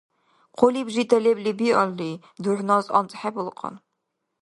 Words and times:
Хъулиб 0.57 0.87
жита 0.95 1.17
лебли 1.23 1.53
биалли, 1.59 2.11
дурхӀнас 2.43 2.85
анцӀхӀебулкьан. 2.97 3.75